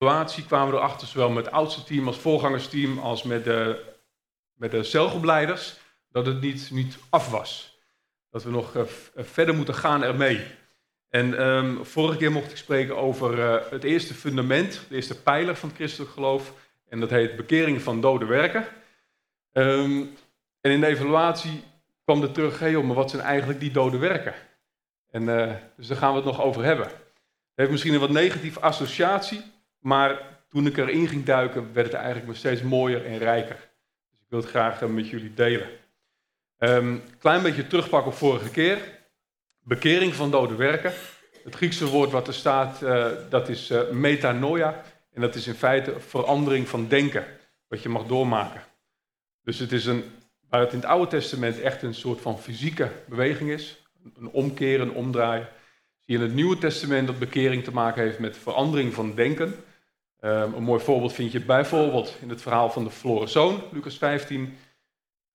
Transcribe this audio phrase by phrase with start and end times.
[0.00, 3.84] evaluatie kwamen we erachter, zowel met het oudste team als voorgangersteam, als met de,
[4.54, 5.78] met de celgebleiders,
[6.10, 7.78] dat het niet, niet af was.
[8.30, 8.72] Dat we nog
[9.16, 10.46] verder moeten gaan ermee.
[11.08, 15.56] En um, vorige keer mocht ik spreken over uh, het eerste fundament, de eerste pijler
[15.56, 16.52] van het christelijk geloof.
[16.88, 18.66] En dat heet bekering van dode werken.
[19.52, 20.16] Um,
[20.60, 21.62] en in de evaluatie
[22.04, 24.34] kwam er terug, hey, maar wat zijn eigenlijk die dode werken?
[25.10, 25.24] En
[25.76, 26.86] dus daar gaan we het nog over hebben.
[26.86, 29.42] Het heeft misschien een wat negatieve associatie,
[29.80, 33.56] maar toen ik erin ging duiken, werd het eigenlijk nog steeds mooier en rijker.
[34.10, 35.68] Dus ik wil het graag met jullie delen.
[36.58, 38.78] Um, klein beetje terugpakken op vorige keer.
[39.62, 40.92] Bekering van dode werken.
[41.44, 44.82] Het Griekse woord wat er staat, uh, dat is uh, metanoia.
[45.12, 47.24] En dat is in feite verandering van denken,
[47.68, 48.62] wat je mag doormaken.
[49.42, 50.04] Dus het is een,
[50.48, 53.82] waar het in het Oude Testament echt een soort van fysieke beweging is,
[54.16, 55.48] een omkeren, een omdraaien,
[55.98, 59.54] zie je in het Nieuwe Testament dat bekering te maken heeft met verandering van denken.
[60.24, 63.98] Um, een mooi voorbeeld vind je bijvoorbeeld in het verhaal van de verloren zoon, Lucas
[63.98, 64.58] 15.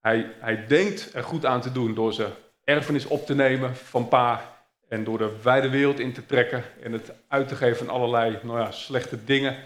[0.02, 2.31] Hij, hij denkt er goed aan te doen door zijn
[2.64, 4.55] erfenis op te nemen van pa
[4.88, 8.39] en door de wijde wereld in te trekken en het uit te geven van allerlei
[8.44, 9.58] nou ja, slechte dingen.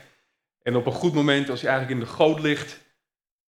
[0.61, 2.79] En op een goed moment, als hij eigenlijk in de goot ligt,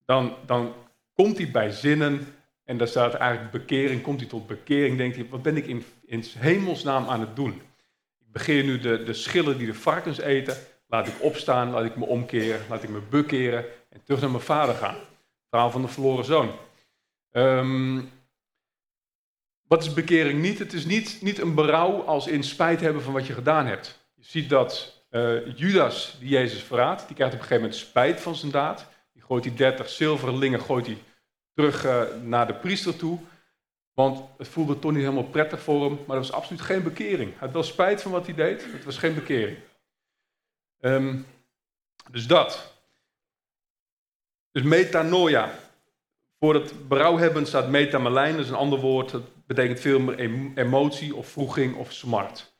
[0.06, 0.74] dan, dan
[1.14, 2.28] komt hij bij zinnen
[2.66, 5.84] en daar staat eigenlijk bekering, komt hij tot bekering, denkt hij, wat ben ik in,
[6.06, 7.62] in hemelsnaam aan het doen?
[8.20, 10.58] Ik begin nu de, de schillen die de varkens eten,
[10.92, 14.44] laat ik opstaan, laat ik me omkeren, laat ik me bekeren en terug naar mijn
[14.44, 14.98] vader gaan.
[15.50, 16.52] Verhaal van de verloren zoon.
[17.32, 18.10] Um,
[19.68, 20.60] wat is bekering niet?
[20.60, 24.00] Het is niet, niet een berouw als in spijt hebben van wat je gedaan hebt.
[24.16, 28.22] Je ziet dat uh, Judas, die Jezus verraadt, die krijgt op een gegeven moment spijt
[28.22, 28.86] van zijn daad.
[29.14, 30.98] Die gooit die 30 zilverlingen gooit hij
[31.54, 33.20] terug uh, naar de priester toe.
[33.94, 37.30] Want het voelde toch niet helemaal prettig voor hem, maar dat was absoluut geen bekering.
[37.30, 39.58] Hij had wel spijt van wat hij deed, het was geen bekering.
[40.82, 41.26] Um,
[42.12, 42.74] dus dat.
[44.52, 45.60] Dus metanoia.
[46.40, 49.12] Voor het berouw hebben staat metamelijn, dat is een ander woord.
[49.12, 50.20] Dat betekent veel meer
[50.56, 52.54] emotie of vroeging of smart.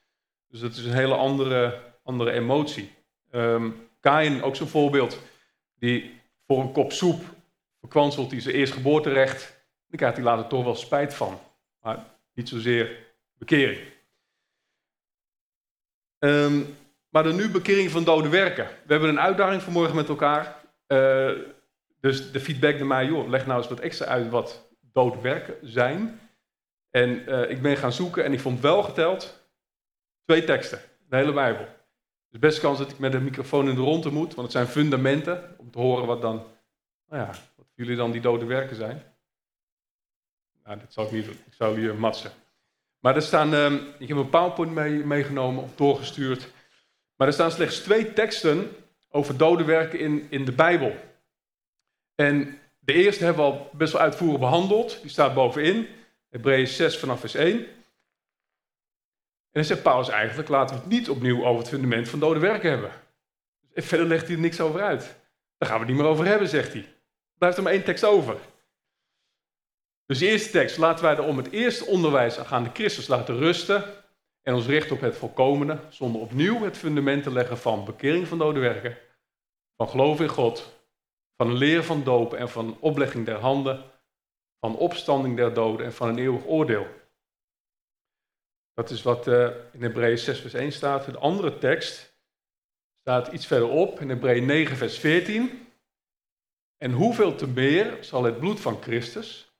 [0.48, 2.94] Dus dat is een hele andere, andere emotie.
[3.32, 5.20] Um, Kain, ook zo'n voorbeeld,
[5.76, 7.24] die voor een kop soep
[7.80, 9.42] verkwanselt hij zijn eerstgeboorterecht.
[9.88, 11.40] Dan krijgt hij later toch wel spijt van.
[11.80, 13.80] Maar niet zozeer bekering.
[16.20, 16.78] Um,
[17.12, 18.66] maar dan nu bekering van dode werken.
[18.66, 20.60] We hebben een uitdaging vanmorgen met elkaar.
[20.88, 21.32] Uh,
[22.00, 25.56] dus de feedback naar mij, joh, leg nou eens wat extra uit wat dode werken
[25.62, 26.20] zijn.
[26.90, 29.50] En uh, ik ben gaan zoeken en ik vond wel geteld
[30.26, 30.80] twee teksten,
[31.10, 31.68] de hele Bijbel.
[32.30, 34.68] Dus best kans dat ik met een microfoon in de ronde moet, want het zijn
[34.68, 36.36] fundamenten om te horen wat dan,
[37.08, 39.04] nou ja, wat jullie dan die dode werken zijn.
[40.64, 41.40] Nou, dat zal ik niet doen.
[41.46, 42.32] Ik zou jullie matsen.
[43.00, 46.52] Maar er staan, uh, ik heb een PowerPoint mee, meegenomen of doorgestuurd.
[47.22, 48.76] Maar er staan slechts twee teksten
[49.10, 50.96] over dode werken in, in de Bijbel.
[52.16, 55.02] En de eerste hebben we al best wel uitvoerig behandeld.
[55.02, 55.88] Die staat bovenin.
[56.30, 57.58] Hebreeën 6 vanaf vers 1.
[57.58, 57.66] En
[59.52, 62.70] dan zegt Paulus eigenlijk, laten we het niet opnieuw over het fundament van dode werken
[62.70, 62.92] hebben.
[63.74, 65.16] En verder legt hij er niks over uit.
[65.58, 66.82] Daar gaan we het niet meer over hebben, zegt hij.
[66.82, 68.38] Er blijft er maar één tekst over.
[70.06, 73.38] Dus de eerste tekst, laten wij er om het eerste onderwijs aan de Christus laten
[73.38, 73.84] rusten
[74.42, 78.38] en ons richten op het volkomene, zonder opnieuw het fundament te leggen van bekering van
[78.38, 78.98] dode werken,
[79.76, 80.80] van geloof in God,
[81.36, 83.92] van leer van dopen en van oplegging der handen,
[84.60, 86.88] van opstanding der doden en van een eeuwig oordeel.
[88.74, 91.06] Dat is wat uh, in Hebreeën 6 vers 1 staat.
[91.06, 92.20] De andere tekst
[93.00, 95.68] staat iets verderop in Hebreeën 9 vers 14.
[96.78, 99.51] En hoeveel te meer zal het bloed van Christus,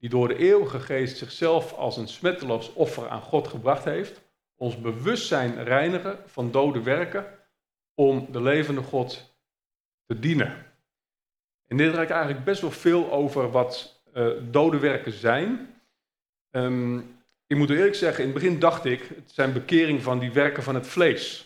[0.00, 4.20] die door de eeuwige geest zichzelf als een smetteloos offer aan God gebracht heeft,
[4.56, 7.26] ons bewustzijn reinigen van dode werken
[7.94, 9.34] om de levende God
[10.06, 10.66] te dienen.
[11.66, 15.74] En dit raakt eigenlijk best wel veel over wat uh, dode werken zijn.
[16.50, 20.32] Um, ik moet eerlijk zeggen, in het begin dacht ik, het zijn bekering van die
[20.32, 21.38] werken van het vlees.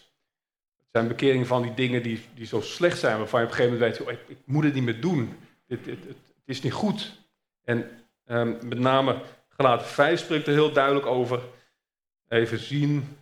[0.78, 3.58] Het zijn bekering van die dingen die, die zo slecht zijn, waarvan je op een
[3.58, 5.36] gegeven moment weet, oh, ik, ik, moet het niet meer doen.
[5.66, 7.18] Het, het, het, is niet goed.
[7.64, 11.40] En um, met name gelaten 5 spreekt er heel duidelijk over.
[12.28, 13.18] Even zien.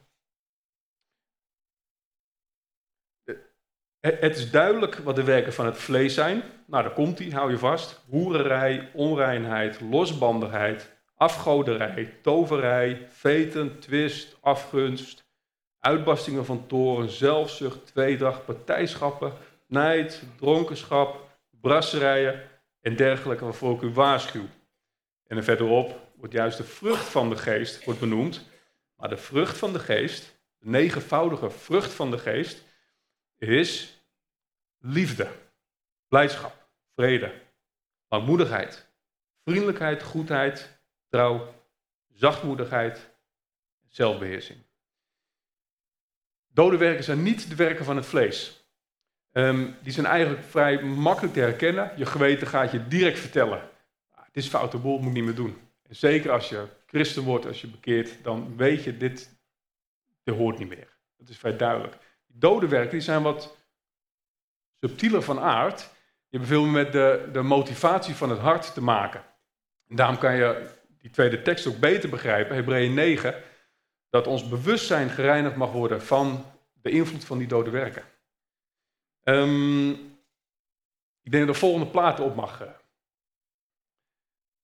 [4.00, 6.42] Het is duidelijk wat de werken van het vlees zijn.
[6.66, 8.00] Nou, daar komt hij, hou je vast.
[8.08, 15.24] Hoererij, onreinheid, losbandigheid, afgoderij, toverij, veten, twist, afgunst,
[15.78, 19.32] uitbarstingen van toren, zelfzucht, tweedracht, partijschappen,
[19.66, 21.28] nijd, dronkenschap,
[21.60, 22.42] brasserijen
[22.80, 24.46] en dergelijke waarvoor ik u waarschuw.
[25.32, 28.48] En er verderop wordt juist de vrucht van de geest wordt benoemd.
[28.96, 32.64] Maar de vrucht van de geest, de negenvoudige vrucht van de geest,
[33.38, 34.00] is
[34.78, 35.28] liefde,
[36.08, 37.32] blijdschap, vrede,
[38.08, 38.88] langmoedigheid,
[39.44, 41.54] vriendelijkheid, goedheid, trouw,
[42.08, 43.10] zachtmoedigheid,
[43.88, 44.58] zelfbeheersing.
[46.48, 48.66] Dode werken zijn niet de werken van het vlees.
[49.30, 51.92] Ehm, die zijn eigenlijk vrij makkelijk te herkennen.
[51.96, 53.70] Je geweten gaat je direct vertellen.
[54.32, 55.58] Het is foute boel, moet ik niet meer doen.
[55.88, 59.30] En zeker als je christen wordt, als je bekeert, dan weet je, dit,
[60.22, 60.88] dit hoort niet meer.
[61.16, 61.96] Dat is vrij duidelijk.
[62.26, 63.56] Die dode werken die zijn wat
[64.80, 65.78] subtieler van aard.
[65.78, 69.24] Die hebben veel met de, de motivatie van het hart te maken.
[69.88, 73.42] En daarom kan je die tweede tekst ook beter begrijpen, Hebreeën 9,
[74.10, 78.02] dat ons bewustzijn gereinigd mag worden van de invloed van die dode werken.
[79.24, 79.90] Um,
[81.22, 82.81] ik denk dat de volgende plaat op mag.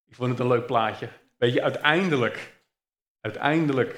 [0.09, 1.09] Ik vond het een leuk plaatje.
[1.37, 2.61] Weet je, uiteindelijk,
[3.21, 3.93] uiteindelijk,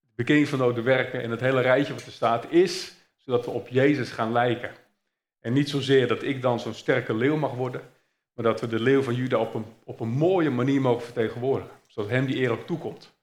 [0.00, 3.50] de bekering van dode werken en het hele rijtje wat er staat, is zodat we
[3.50, 4.74] op Jezus gaan lijken.
[5.40, 7.80] En niet zozeer dat ik dan zo'n sterke leeuw mag worden,
[8.34, 11.76] maar dat we de leeuw van Juda op een, op een mooie manier mogen vertegenwoordigen.
[11.86, 13.14] Zodat hem die eer ook toekomt.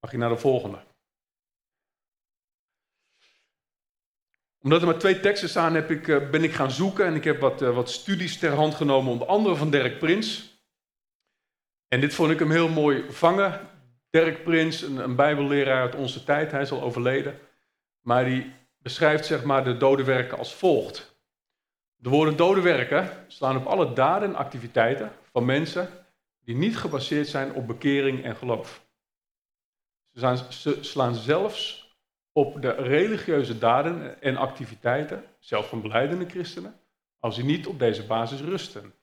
[0.00, 0.78] Mag je naar de volgende.
[4.62, 7.24] Omdat er maar twee teksten staan, heb ik, eh, ben ik gaan zoeken en ik
[7.24, 10.51] heb wat, eh, wat studies ter hand genomen, onder andere van Dirk Prins.
[11.92, 13.68] En dit vond ik hem heel mooi vangen.
[14.10, 17.38] Dirk Prins, een, bijbelleraar uit onze tijd, hij is al overleden.
[18.00, 21.16] Maar die beschrijft zeg maar de dode werken als volgt.
[21.96, 25.88] De woorden dode werken slaan op alle daden en activiteiten van mensen
[26.44, 28.86] die niet gebaseerd zijn op bekering en geloof.
[30.12, 31.90] Ze, ze slaan zelfs
[32.32, 36.80] op de religieuze daden en activiteiten, zelfs van beleidende christenen,
[37.18, 38.94] als die niet op deze basis rusten.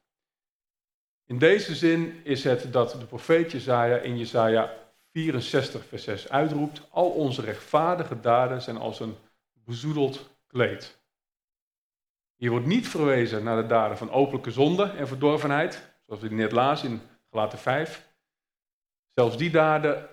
[1.29, 4.73] In deze zin is het dat de profeet Jezaja in Jezaja
[5.11, 9.15] 64 vers 6 uitroept, al onze rechtvaardige daden zijn als een
[9.53, 10.99] bezoedeld kleed.
[12.35, 16.51] Hier wordt niet verwezen naar de daden van openlijke zonde en verdorvenheid, zoals we net
[16.51, 18.07] lazen in Galaten 5.
[19.13, 20.09] Zelfs die daden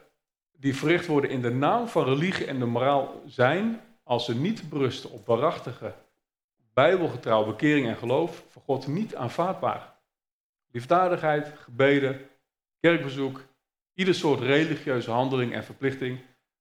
[0.56, 4.68] die verricht worden in de naam van religie en de moraal zijn, als ze niet
[4.68, 5.94] berusten op waarachtige,
[6.74, 9.95] bijbelgetrouw bekering en geloof, voor God niet aanvaardbaar.
[10.70, 12.28] Liefdadigheid, gebeden,
[12.80, 13.44] kerkbezoek,
[13.94, 16.20] ieder soort religieuze handeling en verplichting,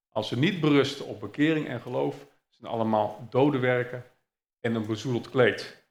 [0.09, 4.03] als ze niet berusten op bekering en geloof, zijn allemaal dode werken
[4.59, 5.83] en een bezoedeld kleed.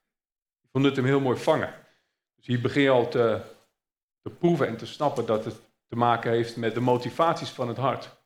[0.63, 1.75] Ik vond het hem heel mooi vangen.
[2.37, 3.41] Dus hier begin je al te,
[4.21, 5.57] te proeven en te snappen dat het
[5.87, 8.17] te maken heeft met de motivaties van het hart.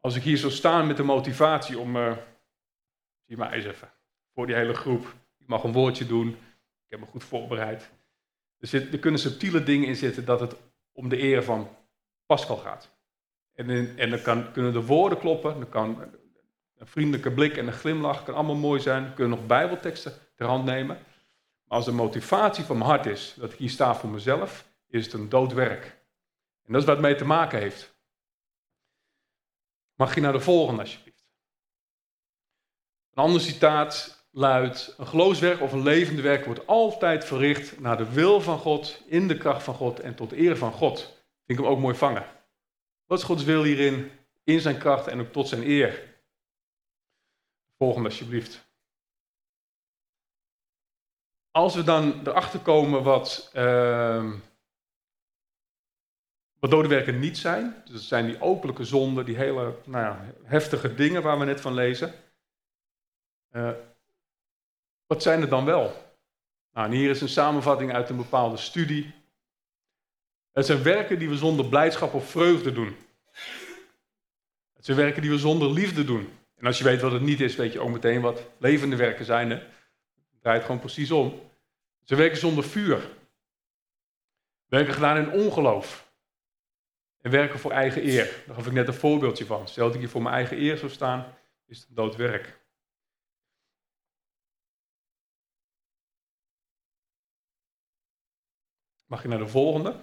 [0.00, 2.16] Als ik hier zou staan met de motivatie om, uh,
[3.26, 3.90] zie maar eens even,
[4.34, 7.90] voor die hele groep, ik mag een woordje doen, ik heb me goed voorbereid.
[8.58, 10.54] Er, zit, er kunnen subtiele dingen in zitten dat het
[10.92, 11.68] om de eer van
[12.26, 12.90] Pascal gaat.
[13.54, 16.02] En, en dan kan, kunnen de woorden kloppen, dan kan
[16.78, 19.04] een vriendelijke blik en een glimlach kan allemaal mooi zijn.
[19.04, 20.96] We kunnen nog bijbelteksten ter hand nemen.
[21.64, 25.04] Maar als de motivatie van mijn hart is dat ik hier sta voor mezelf, is
[25.04, 25.84] het een dood werk.
[26.64, 27.96] En dat is wat het mee te maken heeft.
[29.94, 31.30] Mag je naar de volgende alsjeblieft.
[33.10, 38.12] Een ander citaat luidt: Een geloofswerk of een levende werk wordt altijd verricht naar de
[38.12, 40.98] wil van God, in de kracht van God en tot eer van God.
[41.46, 42.26] Vind ik hem ook mooi vangen.
[43.06, 44.10] Wat is Gods wil hierin?
[44.44, 46.16] In zijn kracht en ook tot zijn eer.
[47.78, 48.66] Volgende alsjeblieft.
[51.50, 53.50] Als we dan erachter komen wat.
[53.54, 54.32] Uh,
[56.58, 60.34] wat dode werken niet zijn, dus dat zijn die openlijke zonden, die hele nou ja,
[60.42, 62.14] heftige dingen waar we net van lezen.
[63.52, 63.70] Uh,
[65.08, 66.16] wat zijn er dan wel?
[66.72, 69.14] Nou, hier is een samenvatting uit een bepaalde studie.
[70.52, 72.96] Het zijn werken die we zonder blijdschap of vreugde doen.
[74.74, 76.32] Het zijn werken die we zonder liefde doen.
[76.56, 79.24] En als je weet wat het niet is, weet je ook meteen wat levende werken
[79.24, 79.50] zijn.
[79.50, 79.62] Het
[80.40, 81.40] draait gewoon precies om.
[82.04, 83.10] Ze werken zonder vuur.
[84.66, 86.12] Werken gedaan in ongeloof.
[87.20, 88.42] En werken voor eigen eer.
[88.46, 89.68] Daar gaf ik net een voorbeeldje van.
[89.68, 91.34] Stel dat ik hier voor mijn eigen eer zou staan,
[91.66, 92.16] is het dood
[99.08, 99.96] Mag je naar de volgende?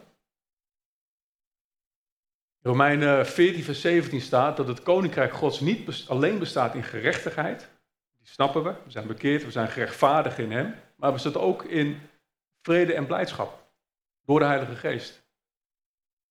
[2.62, 7.70] Romeinen 14, vers 17 staat dat het koninkrijk Gods niet alleen bestaat in gerechtigheid.
[8.18, 8.70] Die snappen we.
[8.70, 10.76] We zijn bekeerd, we zijn gerechtvaardigd in Hem.
[10.96, 12.00] Maar we bestaat ook in
[12.62, 13.68] vrede en blijdschap.
[14.26, 15.24] Door de Heilige Geest.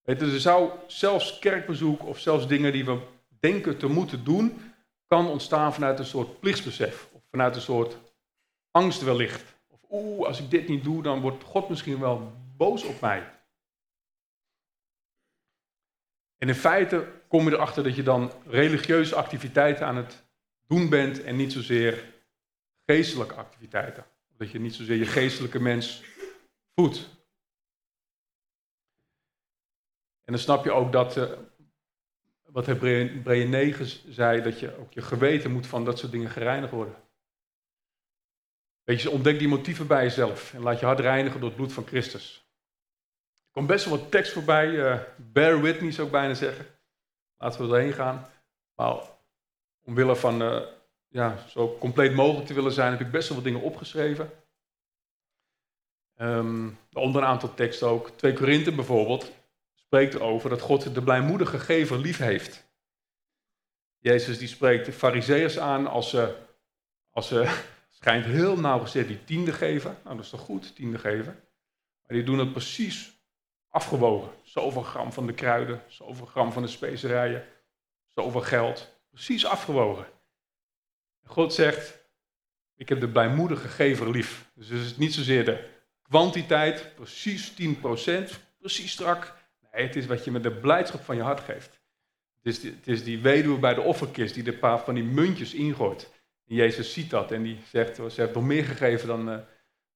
[0.02, 4.74] Weet er zou zelfs kerkbezoek of zelfs dingen die we denken te moeten doen,
[5.06, 7.08] kan ontstaan vanuit een soort plichtsbesef.
[7.12, 7.96] Of vanuit een soort
[8.70, 9.54] angst wellicht.
[9.68, 13.32] Of oeh, als ik dit niet doe, dan wordt God misschien wel boos op mij.
[16.38, 20.24] En in feite kom je erachter dat je dan religieuze activiteiten aan het
[20.66, 22.14] doen bent en niet zozeer
[22.86, 24.06] geestelijke activiteiten.
[24.36, 26.02] Dat je niet zozeer je geestelijke mens
[26.74, 26.98] voedt.
[30.24, 31.32] En dan snap je ook dat, uh,
[32.42, 36.72] wat Hebreeën 9 zei, dat je ook je geweten moet van dat soort dingen gereinigd
[36.72, 36.94] worden.
[38.82, 41.72] Weet je, ontdek die motieven bij jezelf en laat je hart reinigen door het bloed
[41.72, 42.43] van Christus.
[43.54, 46.66] Komt best wel wat tekst voorbij, uh, bear with me zou ik bijna zeggen.
[47.38, 48.28] Laten we erheen gaan.
[48.74, 48.96] Maar
[49.84, 50.62] omwille van uh,
[51.08, 54.30] ja, zo compleet mogelijk te willen zijn, heb ik best wel wat dingen opgeschreven.
[56.92, 58.10] Onder een aantal teksten ook.
[58.10, 59.32] 2 Korinthe bijvoorbeeld
[59.74, 62.66] spreekt erover dat God de blijmoedige gever lief heeft.
[63.98, 66.36] Jezus die spreekt de fariseërs aan als ze,
[67.10, 67.62] als ze
[68.00, 69.96] schijnt heel nauwgezet die tiende geven.
[70.04, 71.40] Nou, dat is toch goed, tiende geven.
[72.06, 73.13] Maar die doen het precies
[73.74, 74.30] afgewogen.
[74.42, 77.46] Zoveel gram van de kruiden, zoveel gram van de specerijen,
[78.14, 78.98] zoveel geld.
[79.10, 80.06] Precies afgewogen.
[81.26, 81.98] God zegt,
[82.76, 84.50] ik heb de blijmoedige gever lief.
[84.54, 85.68] Dus het is niet zozeer de
[86.02, 87.54] kwantiteit, precies 10%,
[88.58, 89.34] precies strak.
[89.72, 91.80] Nee, het is wat je met de blijdschap van je hart geeft.
[92.34, 95.04] Het is die, het is die weduwe bij de offerkist die de paar van die
[95.04, 96.12] muntjes ingooit.
[96.46, 99.38] En Jezus ziet dat en die zegt, ze heeft nog meer gegeven dan, uh,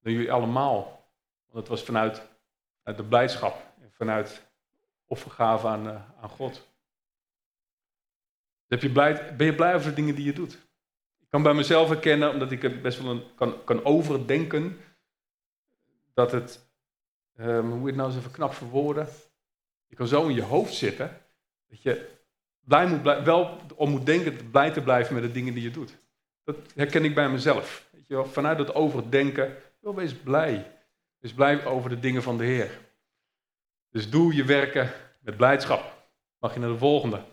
[0.01, 1.11] dan jullie allemaal.
[1.47, 2.23] Want het was vanuit,
[2.83, 3.68] de blijdschap
[3.99, 4.47] vanuit
[5.07, 6.69] offergave aan, uh, aan God.
[8.67, 10.52] Heb je blij, ben je blij over de dingen die je doet?
[11.19, 14.81] Ik kan bij mezelf herkennen, omdat ik het best wel kan, kan overdenken,
[16.14, 16.71] dat het,
[17.35, 19.09] um, hoe je het nou eens even knap verwoorden?
[19.87, 21.21] Je kan zo in je hoofd zitten,
[21.69, 22.17] dat je
[22.61, 25.71] blij moet blij, wel om moet denken blij te blijven met de dingen die je
[25.71, 25.99] doet.
[26.45, 27.88] Dat herken ik bij mezelf.
[27.93, 30.76] Weet je wel, vanuit het overdenken, wel, wees blij.
[31.19, 32.88] Wees blij over de dingen van de Heer.
[33.90, 36.11] Dus doe je werken met blijdschap.
[36.38, 37.25] Mag je naar de volgende.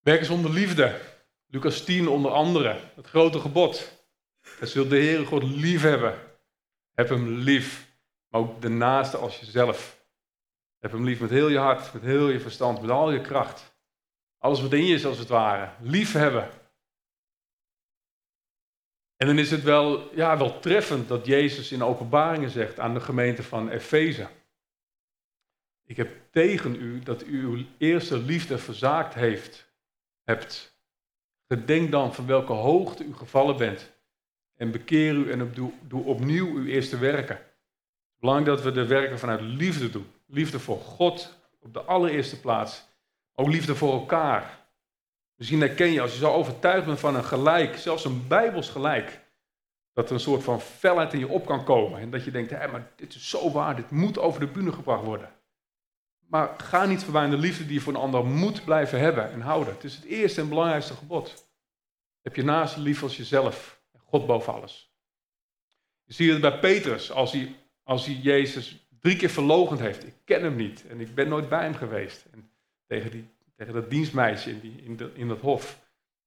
[0.00, 1.00] Werken zonder liefde.
[1.46, 2.80] Lucas 10 onder andere.
[2.94, 4.00] Het grote gebod.
[4.60, 6.18] Je zult de Heere God lief hebben.
[6.94, 7.90] Heb hem lief.
[8.28, 10.04] Maar ook de naaste als jezelf.
[10.78, 13.74] Heb hem lief met heel je hart, met heel je verstand, met al je kracht.
[14.38, 15.70] Alles wat in je is, als het ware.
[15.80, 16.50] Lief hebben.
[19.22, 23.00] En dan is het wel, ja, wel treffend dat Jezus in openbaringen zegt aan de
[23.00, 24.26] gemeente van Efeze.
[25.84, 29.72] Ik heb tegen u dat u uw eerste liefde verzaakt heeft,
[30.24, 30.76] hebt.
[31.48, 33.92] Gedenk dan van welke hoogte u gevallen bent.
[34.56, 37.40] En bekeer u en doe, doe opnieuw uw eerste werken.
[38.18, 40.12] Belangrijk dat we de werken vanuit liefde doen.
[40.26, 42.84] Liefde voor God op de allereerste plaats.
[43.34, 44.61] Ook liefde voor elkaar.
[45.42, 49.20] Misschien herken je, als je zo overtuigd bent van een gelijk, zelfs een bijbels gelijk,
[49.92, 52.00] dat er een soort van felheid in je op kan komen.
[52.00, 54.72] En dat je denkt, hé, maar dit is zo waar, dit moet over de bühne
[54.72, 55.34] gebracht worden.
[56.28, 59.32] Maar ga niet voorbij aan de liefde die je voor een ander moet blijven hebben
[59.32, 59.74] en houden.
[59.74, 61.46] Het is het eerste en belangrijkste gebod.
[62.20, 63.80] Heb je naast lief als jezelf.
[64.04, 64.94] God boven alles.
[66.04, 70.06] Je ziet het bij Petrus, als hij, als hij Jezus drie keer verlogend heeft.
[70.06, 72.24] Ik ken hem niet en ik ben nooit bij hem geweest.
[72.32, 72.50] En
[72.86, 73.30] tegen, die,
[73.64, 75.80] tegen dat dienstmeisje in, die, in, in dat hof.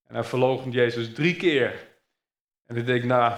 [0.08, 1.88] En hij verloochent Jezus drie keer.
[2.66, 3.34] En hij denkt, nou,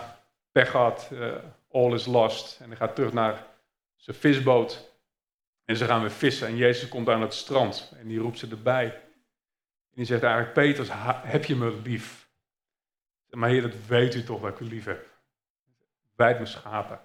[0.51, 1.35] pech gehad, uh,
[1.71, 2.59] all is lost.
[2.59, 3.45] En hij gaat terug naar
[3.95, 4.95] zijn visboot.
[5.65, 6.47] En ze gaan weer vissen.
[6.47, 7.93] En Jezus komt aan het strand.
[7.99, 8.85] En die roept ze erbij.
[9.89, 10.87] En die zegt eigenlijk, Petrus,
[11.23, 12.29] heb je me lief?
[13.29, 15.05] Maar heer, dat weet u toch dat ik u lief heb.
[16.15, 16.99] Wijd me schapen.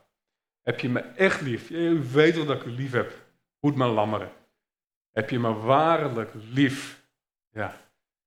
[0.62, 1.70] Heb je me echt lief?
[1.70, 3.12] U weet toch dat ik u lief heb.
[3.58, 4.32] Hoed mijn lammeren.
[5.12, 7.04] Heb je me waarlijk lief?
[7.50, 7.80] Ja,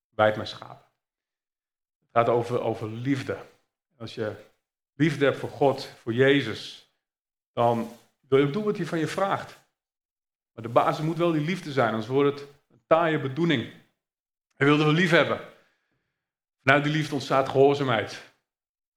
[0.10, 0.86] bijt mijn schapen.
[2.00, 3.38] Het gaat over, over liefde.
[3.98, 4.36] Als je
[4.94, 6.92] liefde hebt voor God, voor Jezus,
[7.54, 7.92] dan
[8.28, 9.60] wil je doen wat hij van je vraagt.
[10.54, 13.74] Maar de basis moet wel die liefde zijn, anders wordt het een taaie bedoeling.
[14.54, 15.40] Hij wilde we lief hebben.
[16.64, 18.34] Vanuit die liefde ontstaat gehoorzaamheid.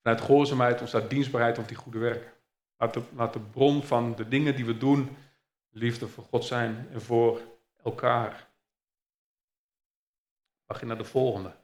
[0.02, 2.32] Vanuit gehoorzaamheid ontstaat dienstbaarheid of die goede werken.
[2.76, 5.16] Laat de, laat de bron van de dingen die we doen
[5.70, 7.40] liefde voor God zijn en voor
[7.82, 8.48] elkaar.
[10.66, 11.56] Mag je naar de volgende.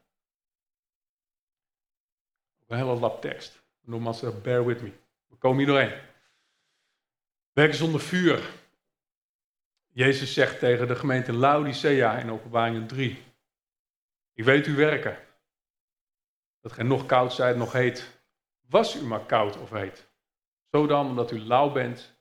[2.67, 3.63] Een hele lap tekst.
[3.81, 4.93] Nogmaals, uh, bear with me.
[5.27, 6.01] We komen hier doorheen.
[7.53, 8.51] Werken zonder vuur.
[9.89, 13.25] Jezus zegt tegen de gemeente Laodicea in openbaring 3.
[14.33, 15.19] Ik weet u werken.
[16.61, 18.21] Dat gij nog koud zijt, nog heet.
[18.61, 20.07] Was u maar koud of heet.
[20.71, 22.14] Zo dan, omdat u lauw bent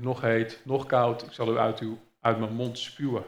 [0.00, 3.24] nog heet, nog koud, ik zal u uit, uw, uit mijn mond spuwen.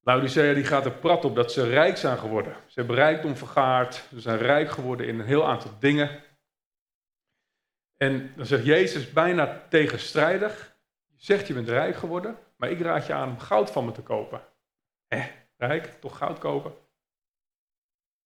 [0.00, 2.52] Laodicea die gaat er prat op dat ze rijk zijn geworden.
[2.66, 6.22] Ze hebben rijkdom vergaard, ze zijn rijk geworden in een heel aantal dingen.
[7.96, 10.76] En dan zegt Jezus bijna tegenstrijdig,
[11.06, 13.92] je zegt je bent rijk geworden, maar ik raad je aan om goud van me
[13.92, 14.42] te kopen.
[15.06, 15.26] Eh,
[15.56, 16.74] rijk, toch goud kopen?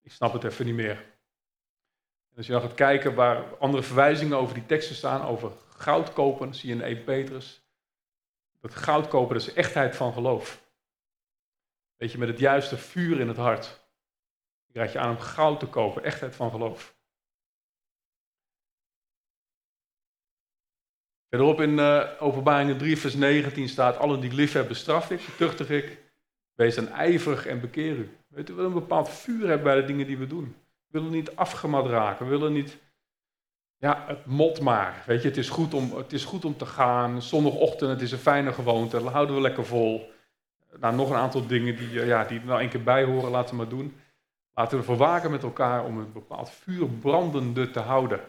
[0.01, 1.12] Ik snap het even niet meer.
[2.33, 6.13] En als je dan gaat kijken waar andere verwijzingen over die teksten staan, over goud
[6.13, 7.61] kopen, zie je in 1 Petrus.
[8.61, 10.63] Dat goud kopen, dat is echtheid van geloof.
[11.95, 13.85] Weet je, met het juiste vuur in het hart.
[14.67, 16.95] Ik raad je aan om goud te kopen, echtheid van geloof.
[21.29, 25.69] Verderop in uh, Openbaringen 3, vers 19 staat: Allen die lief hebben, straf ik, tuchtig
[25.69, 26.01] ik.
[26.53, 28.17] Wees dan ijverig en bekeer u.
[28.27, 30.62] Weet u, we willen een bepaald vuur hebben bij de dingen die we doen.
[30.93, 32.25] We willen niet afgemat raken.
[32.25, 32.77] We willen niet,
[33.77, 35.03] ja, het mot maar.
[35.05, 37.21] Weet je, het is goed om, het is goed om te gaan.
[37.21, 38.99] Zondagochtend, het is een fijne gewoonte.
[38.99, 40.11] Houden we lekker vol.
[40.79, 43.31] Nou, nog een aantal dingen die, eh, ja, die er nou een keer bij horen,
[43.31, 43.95] laten we maar doen.
[44.53, 48.19] Laten we verwaken met elkaar om een bepaald vuur brandende te houden.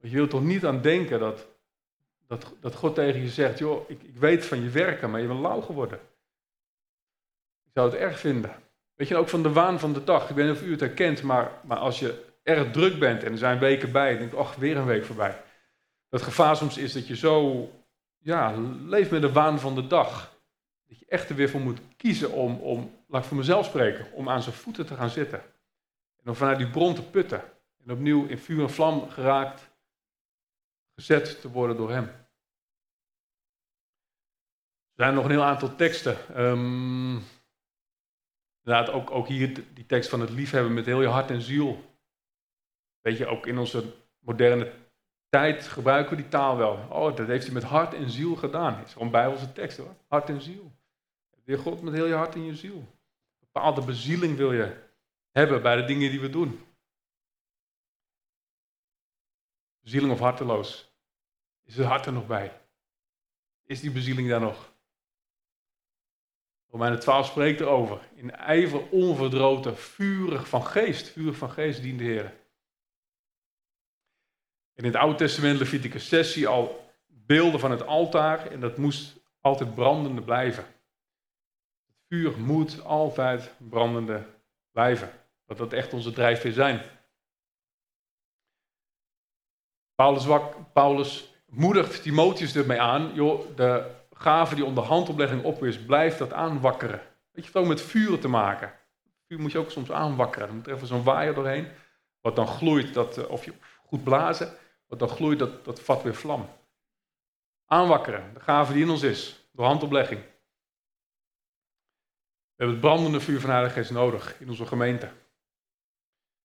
[0.00, 1.46] Je wilt toch niet aan denken dat,
[2.26, 5.26] dat, dat God tegen je zegt, joh, ik, ik weet van je werken, maar je
[5.26, 5.98] bent lauw geworden.
[7.64, 8.54] Ik zou het erg vinden.
[9.00, 10.30] Weet je, ook van de waan van de dag.
[10.30, 13.32] Ik weet niet of u het herkent, maar, maar als je erg druk bent en
[13.32, 15.42] er zijn weken bij, denk ik, ach, weer een week voorbij.
[16.08, 17.68] Dat gevaar soms is dat je zo,
[18.18, 18.54] ja,
[18.84, 20.36] leeft met de waan van de dag.
[20.86, 24.12] Dat je echt er weer voor moet kiezen om, om, laat ik voor mezelf spreken,
[24.12, 25.42] om aan zijn voeten te gaan zitten.
[26.22, 27.42] En om vanuit die bron te putten.
[27.84, 29.70] En opnieuw in vuur en vlam geraakt,
[30.94, 32.04] gezet te worden door hem.
[34.94, 36.16] Er zijn nog een heel aantal teksten.
[36.40, 37.22] Um,
[38.64, 41.84] inderdaad, ook, ook hier die tekst van het liefhebben met heel je hart en ziel.
[43.00, 44.72] Weet je, ook in onze moderne
[45.28, 46.86] tijd gebruiken we die taal wel.
[46.90, 48.74] Oh, dat heeft hij met hart en ziel gedaan.
[48.74, 49.94] Het is gewoon Bijbelse tekst hoor.
[50.06, 50.72] Hart en ziel.
[51.44, 52.76] Weer God met heel je hart en je ziel.
[52.76, 52.86] Een
[53.52, 54.76] bepaalde bezieling wil je
[55.30, 56.64] hebben bij de dingen die we doen.
[59.80, 60.92] Bezieling of harteloos?
[61.62, 62.60] Is het hart er nog bij?
[63.62, 64.69] Is die bezieling daar nog?
[66.70, 68.00] Romeinen 12 spreekt erover.
[68.14, 71.08] In ijver onverdroten, vurig van geest.
[71.08, 72.34] Vurig van geest dient de Heer.
[74.74, 78.46] In het Oude Testament, Leviticus 6, zie al beelden van het altaar.
[78.46, 80.64] En dat moest altijd brandende blijven.
[81.86, 84.26] Het vuur moet altijd brandende
[84.72, 85.12] blijven.
[85.46, 86.82] Dat dat echt onze drijfveer zijn.
[89.94, 90.26] Paulus,
[90.72, 93.14] Paulus moedigt Timotheus ermee aan.
[93.14, 96.98] Joh, de gave die onder handoplegging op is, blijft dat aanwakkeren.
[97.30, 98.72] Weet je, het ook met vuren te maken.
[99.26, 100.48] Vuur moet je ook soms aanwakkeren.
[100.48, 101.68] Er moet even zo'n waaier doorheen,
[102.20, 103.52] wat dan gloeit, dat, eh, of je
[103.86, 104.56] goed blazen,
[104.86, 106.48] wat dan gloeit, dat, dat vat weer vlam.
[107.66, 110.20] Aanwakkeren, de gave die in ons is, door handoplegging.
[112.54, 115.06] We hebben het brandende vuur van Heilige Geest nodig in onze gemeente.
[115.06, 115.12] We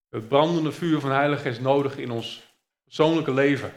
[0.09, 3.73] hebben het brandende vuur van Heilige Geest nodig in ons persoonlijke leven.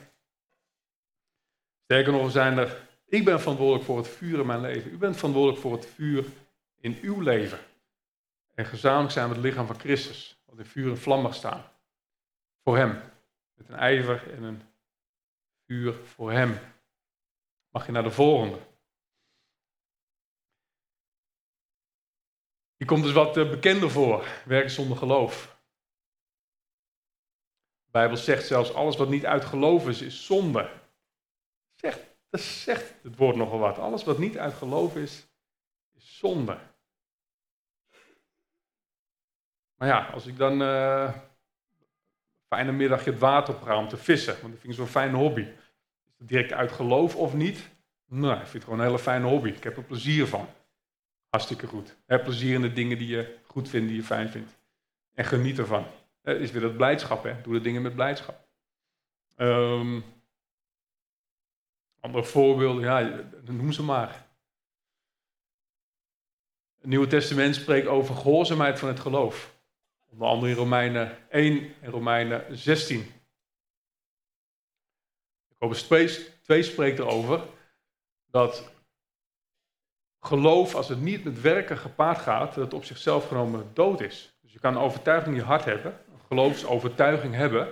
[1.84, 4.92] Sterker nog, we zijn er ik ben verantwoordelijk voor het vuur in mijn leven.
[4.92, 6.24] U bent verantwoordelijk voor het vuur
[6.80, 7.58] in uw leven.
[8.54, 11.64] En gezamenlijk zijn we het lichaam van Christus, wat in vuur en vlam mag staan.
[12.62, 13.00] Voor Hem.
[13.54, 14.62] Met een ijver en een
[15.66, 16.58] vuur voor Hem.
[17.68, 18.58] Mag je naar de volgende.
[22.76, 24.26] Hier komt dus wat eh, bekender voor.
[24.44, 25.56] Werken zonder geloof.
[27.84, 30.70] De Bijbel zegt zelfs alles wat niet uit geloof is, is zonde.
[31.74, 33.78] Zegt dat zegt het woord nogal wat.
[33.78, 35.26] Alles wat niet uit geloof is,
[35.94, 36.58] is zonde.
[39.74, 41.12] Maar ja, als ik dan uh,
[42.46, 45.40] fijne middagje het water op om te vissen, want dat vind ik zo'n fijne hobby.
[45.40, 47.68] Is het direct uit geloof of niet?
[48.06, 49.48] Nou, ik vind het gewoon een hele fijne hobby.
[49.48, 50.48] Ik heb er plezier van.
[51.28, 51.96] Hartstikke goed.
[52.06, 54.58] Heb plezier in de dingen die je goed vindt, die je fijn vindt.
[55.14, 55.86] En geniet ervan.
[56.22, 57.40] Is weer dat blijdschap, hè.
[57.42, 58.48] Doe de dingen met blijdschap.
[59.36, 60.04] Um,
[62.00, 64.26] andere voorbeelden, ja, noem ze maar.
[66.78, 69.56] Het Nieuwe Testament spreekt over gehoorzaamheid van het geloof.
[70.10, 73.12] Onder andere in Romeinen 1 en Romeinen 16.
[75.48, 75.82] Jacobus
[76.42, 77.42] 2 spreekt erover
[78.30, 78.72] dat
[80.20, 84.38] geloof, als het niet met werken gepaard gaat, dat het op zichzelf genomen dood is.
[84.42, 87.64] Dus je kan een overtuiging in je hart hebben, een geloofsovertuiging hebben,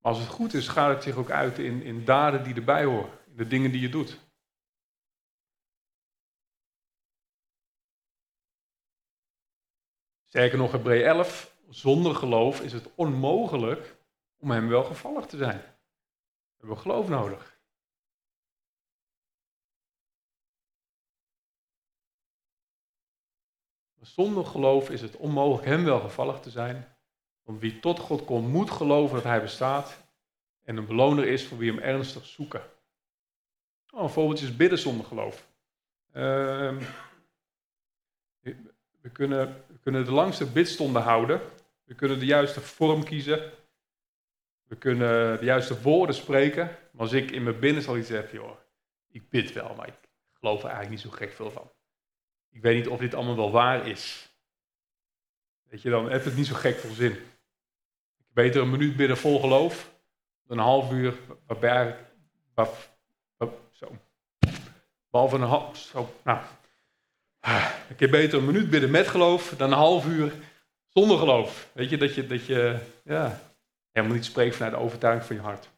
[0.00, 2.84] maar als het goed is, gaat het zich ook uit in, in daden die erbij
[2.84, 4.20] horen de dingen die je doet.
[10.24, 13.96] Sterker nog, Hebreeën 11, zonder geloof is het onmogelijk
[14.36, 15.58] om hem welgevallig te zijn.
[15.58, 17.52] We hebben geloof nodig.
[24.00, 26.96] Zonder geloof is het onmogelijk hem welgevallig te zijn.
[27.42, 30.06] Want wie tot God komt, moet geloven dat hij bestaat
[30.62, 32.73] en een beloner is voor wie hem ernstig zoeken.
[33.94, 35.48] Oh, een voorbeeldje is bidden zonder geloof.
[36.12, 36.82] Ehm,
[39.00, 41.40] we, kunnen, kunnen de langste bidstonden houden
[41.84, 43.52] We kunnen de juiste vorm kiezen.
[44.62, 46.64] We kunnen de juiste woorden spreken.
[46.64, 48.56] Maar als ik in mijn binnen al iets heb, joh,
[49.08, 49.98] ik bid wel, maar ik
[50.32, 51.70] geloof er eigenlijk niet zo gek veel van.
[52.50, 54.32] Ik weet niet of dit allemaal wel waar is.
[55.68, 57.16] Weet je, dan heeft het niet zo gek veel zin.
[58.32, 59.94] Beter een minuut bidden vol geloof
[60.46, 62.06] dan een half uur waarbij
[62.54, 62.68] waar.
[65.14, 66.44] Behalve een half, zo, nou.
[67.88, 70.32] Ik heb beter een minuut bidden met geloof dan een half uur
[70.88, 71.70] zonder geloof.
[71.72, 73.40] Weet je, dat je, dat je ja,
[73.90, 75.70] helemaal niet spreekt vanuit de overtuiging van je hart.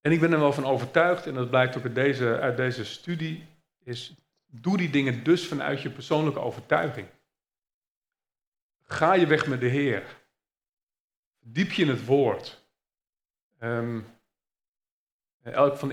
[0.00, 2.84] En ik ben er wel van overtuigd, en dat blijkt ook uit deze, uit deze
[2.84, 3.46] studie,
[3.78, 4.14] is
[4.46, 7.08] doe die dingen dus vanuit je persoonlijke overtuiging.
[8.82, 10.21] Ga je weg met de Heer.
[11.44, 12.64] Diep je in het woord.
[13.60, 14.06] Um,
[15.42, 15.92] elk, van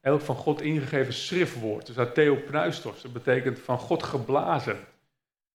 [0.00, 4.86] elk van God ingegeven schriftwoord, dus uit Theopneustos, dat betekent van God geblazen.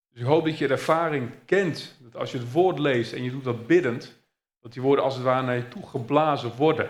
[0.09, 3.23] Dus ik hoop dat je de ervaring kent, dat als je het woord leest en
[3.23, 4.21] je doet dat biddend,
[4.59, 6.89] dat die woorden als het ware naar je toe geblazen worden.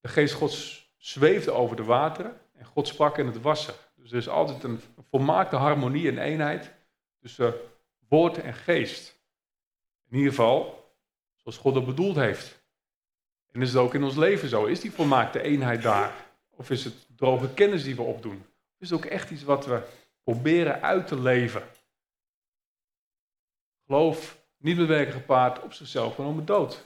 [0.00, 3.74] De geest Gods zweefde over de wateren en God sprak in het wassen.
[3.96, 6.72] Dus er is altijd een volmaakte harmonie en eenheid
[7.20, 7.54] tussen
[8.08, 9.20] woord en geest.
[10.10, 10.85] In ieder geval,
[11.46, 12.64] zoals God dat bedoeld heeft.
[13.52, 14.64] En is het ook in ons leven zo?
[14.64, 16.14] Is die volmaakte eenheid daar?
[16.56, 18.44] Of is het droge kennis die we opdoen?
[18.78, 19.82] Is het ook echt iets wat we
[20.22, 21.62] proberen uit te leven?
[23.86, 26.84] Geloof, niet met werken gepaard, op zichzelf genomen dood.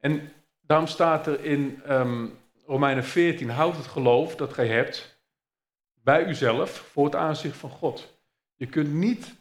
[0.00, 5.20] En daarom staat er in um, Romeinen 14, houd het geloof dat gij hebt
[5.92, 8.18] bij uzelf voor het aanzicht van God.
[8.54, 9.35] Je kunt, niet,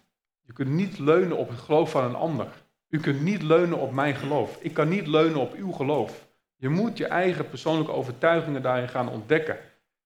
[0.45, 2.47] je kunt niet leunen op het geloof van een ander.
[2.89, 4.57] U kunt niet leunen op mijn geloof.
[4.61, 6.27] Ik kan niet leunen op uw geloof.
[6.55, 9.55] Je moet je eigen persoonlijke overtuigingen daarin gaan ontdekken.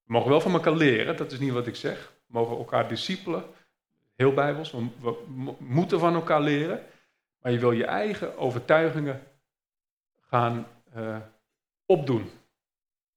[0.04, 2.14] We mogen wel van elkaar leren, dat is niet wat ik zeg.
[2.28, 3.44] We mogen elkaar discipelen,
[4.16, 5.18] heel bijbels, we,
[5.58, 6.84] moeten van elkaar leren.
[7.42, 9.24] Maar je wil je eigen overtuigingen
[10.22, 11.18] gaan uh,
[11.86, 12.30] opdoen.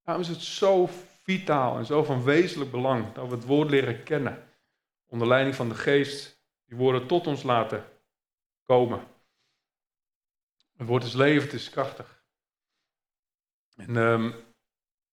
[0.04, 0.88] Daarom is het zo
[1.22, 4.42] vitaal en zo van wezenlijk belang dat we het woord leren kennen.
[5.06, 6.41] Onder leiding van de geest
[6.72, 7.84] die woorden tot ons laten
[8.62, 9.06] komen.
[10.76, 12.22] Het woord is levend, is krachtig.
[13.76, 14.34] En um,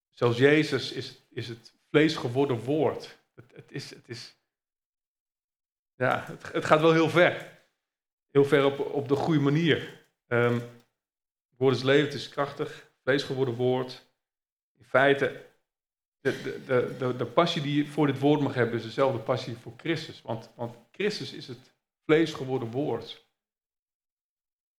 [0.10, 3.18] zelfs Jezus is, is het vlees geworden woord.
[3.36, 4.36] Het, het, is, het, is,
[5.96, 7.62] ja, het, het, gaat wel heel ver.
[8.30, 10.08] Heel ver op, op de goede manier.
[10.28, 12.92] Um, het woord is levend, is krachtig.
[13.04, 14.06] Vlees geworden woord.
[14.78, 15.46] In feite
[16.20, 19.58] de, de, de, de, passie die je voor dit woord mag hebben, is dezelfde passie
[19.58, 20.22] voor Christus.
[20.22, 21.74] Want, want Christus is het
[22.06, 23.26] vlees geworden woord.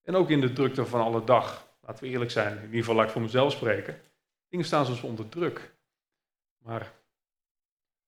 [0.03, 2.95] En ook in de drukte van alle dag, laten we eerlijk zijn, in ieder geval
[2.95, 4.01] laat ik voor mezelf spreken.
[4.49, 5.75] Dingen staan soms onder druk.
[6.59, 6.93] Maar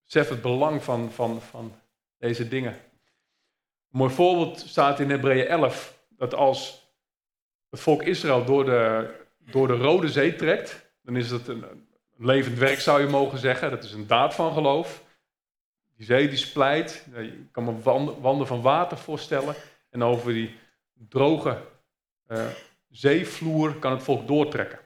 [0.04, 1.74] besef het belang van, van, van
[2.18, 2.72] deze dingen.
[2.72, 6.86] Een mooi voorbeeld staat in Hebreeën 11, dat als
[7.70, 12.58] het volk Israël door de, door de Rode Zee trekt, dan is het een, levend
[12.58, 13.70] werk zou je mogen zeggen.
[13.70, 15.01] Dat is een daad van geloof.
[15.96, 17.06] Die zee die splijt.
[17.12, 17.80] Je kan me
[18.20, 19.54] wanden van water voorstellen.
[19.90, 20.58] En over die
[21.08, 21.62] droge
[22.28, 22.46] uh,
[22.88, 24.78] zeevloer kan het volk doortrekken.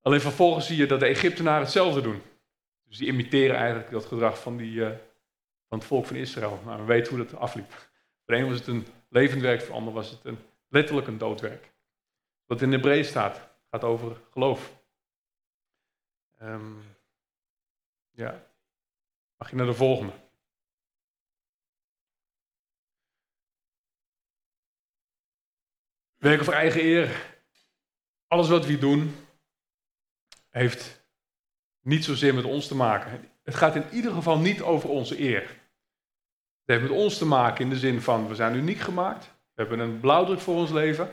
[0.00, 2.22] Alleen vervolgens zie je dat de Egyptenaren hetzelfde doen.
[2.84, 4.88] Dus die imiteren eigenlijk dat gedrag van, die, uh,
[5.68, 6.60] van het volk van Israël.
[6.64, 7.72] Maar we weten hoe dat afliep.
[7.72, 11.06] Voor de een was het een levend werk, voor de ander was het een, letterlijk
[11.06, 11.72] een doodwerk.
[12.46, 14.82] Wat in de Hebreeën staat, gaat over geloof.
[16.42, 16.82] Um,
[18.10, 18.46] ja.
[19.36, 20.12] Mag je naar de volgende?
[26.16, 27.36] Werken voor eigen eer.
[28.26, 29.16] Alles wat we doen
[30.48, 31.06] heeft
[31.80, 33.30] niet zozeer met ons te maken.
[33.42, 35.42] Het gaat in ieder geval niet over onze eer.
[35.42, 39.24] Het heeft met ons te maken in de zin van we zijn uniek gemaakt.
[39.24, 41.10] We hebben een blauwdruk voor ons leven.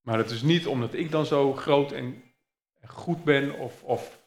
[0.00, 2.22] Maar het is niet omdat ik dan zo groot en
[2.86, 4.21] goed ben of, of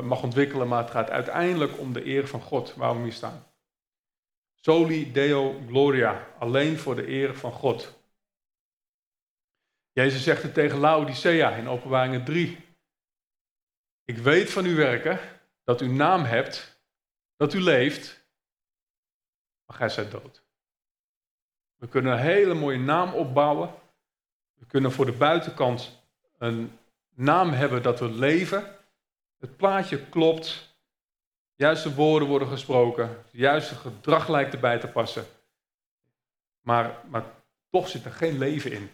[0.00, 3.46] mag ontwikkelen, maar het gaat uiteindelijk om de eer van God waar we hier staan.
[4.60, 8.00] Soli Deo Gloria, alleen voor de eer van God.
[9.92, 12.58] Jezus zegt het tegen Laodicea in Openbaringen 3.
[14.04, 15.18] Ik weet van uw werken
[15.64, 16.80] dat u naam hebt,
[17.36, 18.26] dat u leeft,
[19.66, 20.42] maar gij zijt dood.
[21.76, 23.74] We kunnen een hele mooie naam opbouwen.
[24.54, 26.02] We kunnen voor de buitenkant
[26.38, 26.78] een
[27.14, 28.76] naam hebben dat we leven.
[29.42, 30.76] Het plaatje klopt.
[31.54, 33.08] Juiste woorden worden gesproken.
[33.08, 35.24] Het juiste gedrag lijkt erbij te passen.
[36.60, 37.24] Maar, maar
[37.70, 38.90] toch zit er geen leven in.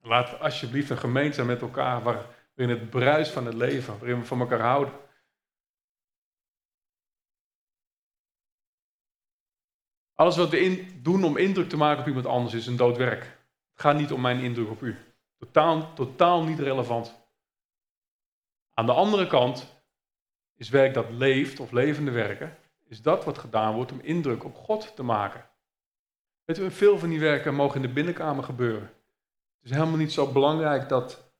[0.00, 4.40] Laat alsjeblieft een gemeente met elkaar waarin het bruis van het leven, waarin we van
[4.40, 4.94] elkaar houden.
[10.14, 12.96] Alles wat we in, doen om indruk te maken op iemand anders is een dood
[12.96, 13.22] werk.
[13.72, 14.96] Het gaat niet om mijn indruk op u.
[15.38, 17.23] Totaal, totaal niet relevant.
[18.74, 19.82] Aan de andere kant
[20.54, 24.56] is werk dat leeft of levende werken, is dat wat gedaan wordt om indruk op
[24.56, 25.48] God te maken.
[26.44, 28.92] Weet u, veel van die werken mogen in de binnenkamer gebeuren.
[29.60, 31.32] Het is helemaal niet zo belangrijk dat,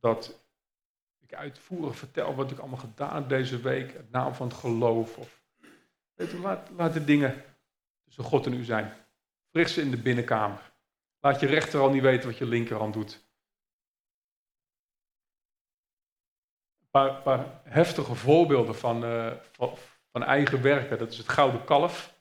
[0.00, 0.44] dat
[1.18, 5.16] ik uitvoerig vertel wat ik allemaal gedaan heb deze week, het naam van het geloof.
[5.16, 5.42] Of,
[6.14, 7.44] weet u, laat, laat de dingen
[8.04, 8.92] tussen God en u zijn.
[9.50, 10.72] Richt ze in de binnenkamer.
[11.20, 13.24] Laat je rechterhand niet weten wat je linkerhand doet.
[16.92, 19.76] Paar, paar heftige voorbeelden van, uh, van,
[20.10, 20.98] van, eigen werken.
[20.98, 22.14] Dat is het gouden kalf.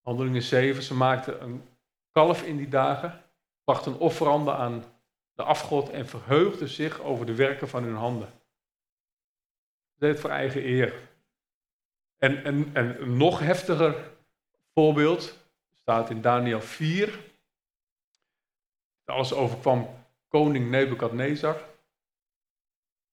[0.00, 0.82] Handelingen 7.
[0.82, 1.68] Ze maakten een
[2.10, 3.24] kalf in die dagen.
[3.64, 4.84] Brachten een offerande aan
[5.32, 8.28] de afgod en verheugden zich over de werken van hun handen.
[9.92, 10.94] Ze deed het voor eigen eer.
[12.18, 14.10] En, en, en een nog heftiger
[14.74, 15.38] voorbeeld
[15.72, 17.18] staat in Daniel 4.
[19.04, 19.88] Alles overkwam
[20.28, 21.73] koning Nebukadnezar.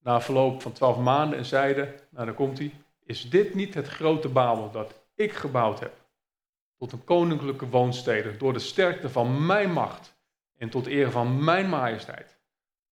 [0.04, 2.72] Na verloop van twaalf maanden en zeide, nou dan komt hij,
[3.04, 5.94] is dit niet het grote Babel dat ik gebouwd heb?
[6.78, 10.14] Tot een koninklijke woonstede, door de sterkte van mijn macht
[10.58, 12.40] en tot eer van mijn majesteit.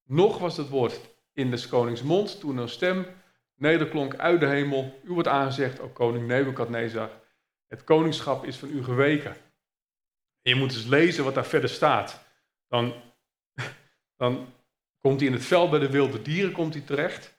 [0.04, 1.00] Nog was het woord
[1.34, 3.06] in des konings mond toen een stem
[3.56, 5.00] nederklonk uit de hemel.
[5.04, 7.10] U wordt aangezegd, o koning Nebukadnezar,
[7.68, 9.32] het koningschap is van u geweken.
[10.42, 12.24] En je moet eens lezen wat daar verder staat.
[12.68, 12.94] Dan,
[14.22, 14.48] dan
[15.02, 17.38] komt hij in het veld bij de wilde dieren komt hij terecht.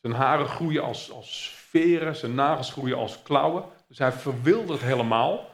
[0.00, 3.64] Zijn haren groeien als, als veren, zijn nagels groeien als klauwen.
[3.88, 5.50] Dus hij verwildert helemaal.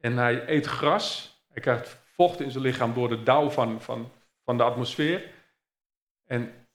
[0.00, 1.36] En hij eet gras.
[1.48, 4.12] Hij krijgt vocht in zijn lichaam door de dauw van, van,
[4.44, 5.32] van de atmosfeer.
[6.26, 6.66] En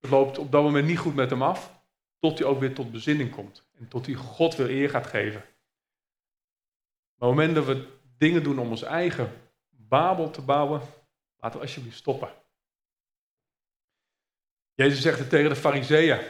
[0.00, 1.82] het loopt op dat moment niet goed met hem af,
[2.18, 3.68] tot hij ook weer tot bezinning komt.
[3.78, 5.44] En tot hij God weer eer gaat geven.
[7.14, 7.86] Maar op het moment dat we
[8.18, 9.32] dingen doen om ons eigen
[9.68, 10.80] Babel te bouwen,
[11.36, 12.28] laten we alsjeblieft stoppen.
[14.78, 16.20] Jezus zegt het tegen de fariseeën.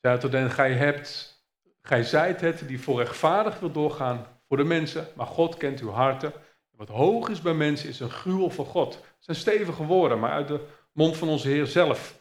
[0.00, 1.36] Zei tot hen, gij hebt,
[1.80, 5.90] gij zijt het die voor rechtvaardig wil doorgaan voor de mensen, maar God kent uw
[5.90, 6.32] harten.
[6.70, 8.94] Wat hoog is bij mensen is een gruwel voor God.
[8.94, 12.20] Het zijn stevige woorden, maar uit de mond van onze Heer zelf.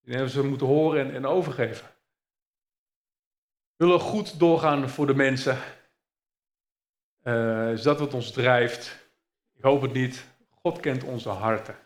[0.00, 1.86] Die hebben ze moeten horen en, en overgeven.
[3.76, 5.58] We willen goed doorgaan voor de mensen.
[7.22, 9.08] Uh, is dat wat ons drijft?
[9.54, 10.26] Ik hoop het niet.
[10.50, 11.76] God kent onze harten.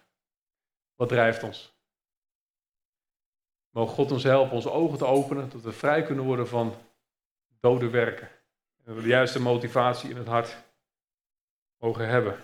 [0.94, 1.77] Wat drijft ons?
[3.70, 6.74] Mogen God ons helpen onze ogen te openen, dat we vrij kunnen worden van
[7.60, 8.28] dode werken.
[8.84, 10.64] En we de juiste motivatie in het hart
[11.76, 12.40] mogen hebben.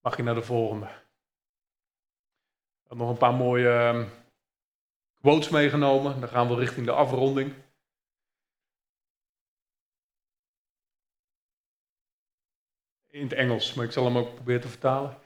[0.00, 0.88] Mag je naar de volgende.
[2.88, 4.08] Nog een paar mooie ehm,
[5.20, 6.20] quotes meegenomen.
[6.20, 7.54] Dan gaan we richting de afronding.
[13.06, 15.18] In het Engels, maar ik zal hem ook proberen te vertalen.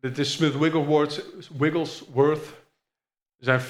[0.00, 0.58] Dit is Smith
[1.58, 2.65] Wigglesworth.
[3.38, 3.60] Zijn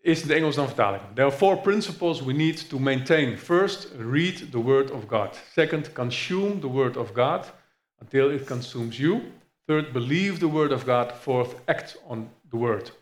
[0.00, 1.02] eerst in het Engels dan vertaling.
[1.14, 3.38] There are four principles we need to maintain.
[3.38, 5.40] First, read the word of God.
[5.52, 7.52] Second, consume the word of God
[8.00, 9.32] until it consumes you.
[9.64, 11.12] Third, believe the word of God.
[11.12, 12.98] Fourth, act on the word.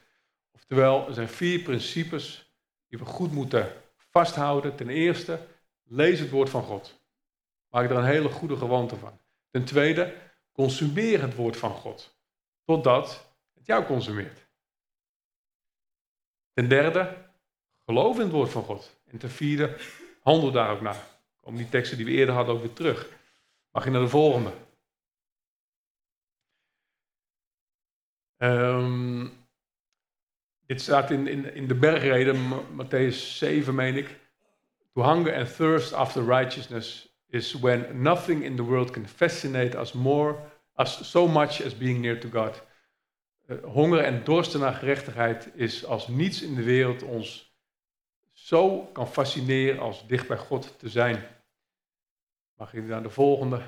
[0.55, 2.55] Oftewel, er zijn vier principes
[2.89, 3.73] die we goed moeten
[4.11, 4.77] vasthouden.
[4.77, 5.39] Ten eerste,
[5.85, 7.01] lees het woord van God.
[7.71, 9.19] Maak er een hele goede gewoonte van.
[9.51, 10.15] Ten tweede,
[10.53, 12.17] consumeer het woord van God.
[12.65, 14.46] Totdat het jou consumeert.
[16.57, 17.17] Ten derde,
[17.85, 18.97] geloof in het woord van God.
[19.07, 19.77] En ten vierde,
[20.23, 21.05] handel daar ook naar.
[21.41, 23.09] Komen die teksten die we eerder hadden ook weer terug.
[23.71, 24.53] Mag je naar de volgende.
[28.37, 29.33] Um,
[30.67, 32.37] dit staat in, in, in de bergreden,
[32.77, 34.19] Matthäus 7 meen ik.
[34.93, 39.93] To hunger and thirst after righteousness is when nothing in the world can fascinate us
[39.93, 40.39] more,
[40.75, 42.63] as so much as being near to God.
[43.47, 47.55] Uh, honger en dorsten naar gerechtigheid is als niets in de wereld ons
[48.33, 51.27] zo kan fascineren als dicht bij God te zijn.
[52.55, 53.63] Mag je naar de volgende?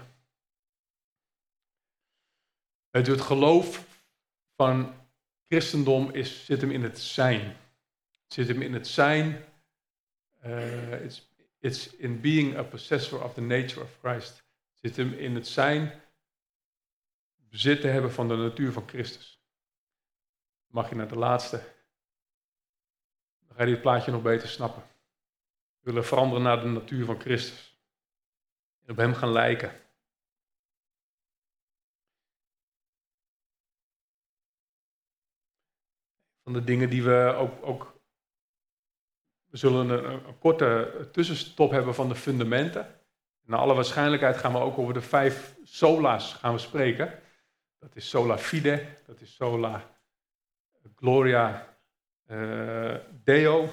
[2.91, 3.87] Het, geloof
[4.57, 4.95] van
[5.47, 7.41] christendom is, zit hem in het zijn.
[8.23, 9.45] Het zit hem in het zijn.
[10.45, 14.37] Uh, it's, it's in being a possessor of the nature of Christ.
[14.71, 16.03] Het zit hem in het zijn,
[17.37, 19.38] bezit te hebben van de natuur van Christus.
[20.69, 21.57] Mag je naar de laatste.
[23.47, 24.83] Dan ga je dit plaatje nog beter snappen.
[25.79, 27.81] We willen veranderen naar de natuur van Christus.
[28.85, 29.89] En op hem gaan lijken.
[36.49, 37.67] van de dingen die we ook.
[37.67, 38.01] ook
[39.45, 43.01] we zullen een, korte tussenstop hebben van de fundamenten.
[43.43, 47.23] Naar alle waarschijnlijkheid gaan we ook over de vijf sola's gaan we spreken.
[47.79, 49.98] Dat is sola fide, dat is sola
[50.96, 51.77] gloria
[52.31, 53.68] uh, deo,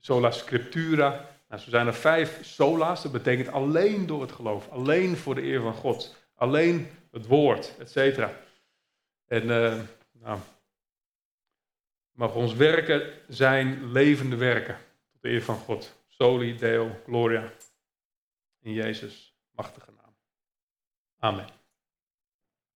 [0.00, 1.28] sola scriptura.
[1.48, 5.42] Nou, zo zijn er vijf sola's, dat betekent alleen door het geloof, alleen voor de
[5.42, 8.28] eer van God, alleen het woord, etc.
[9.26, 9.80] En uh,
[10.12, 10.38] nou,
[12.12, 14.76] mag ons werken zijn levende werken,
[15.12, 15.96] tot de eer van God.
[16.06, 17.52] Soli Deo Gloria.
[18.60, 20.14] In Jezus' machtige naam.
[21.18, 21.57] Amen.